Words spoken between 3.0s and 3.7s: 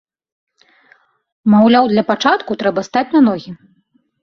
на ногі.